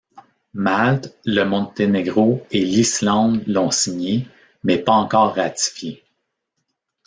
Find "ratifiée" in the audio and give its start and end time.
5.35-6.03